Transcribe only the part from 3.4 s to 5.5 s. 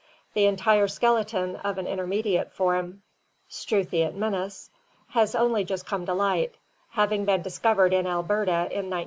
Struthiotnimus, has